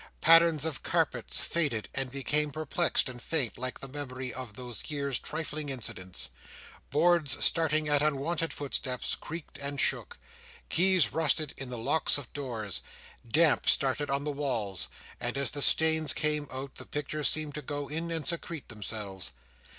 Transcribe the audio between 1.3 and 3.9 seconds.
faded and became perplexed and faint, like the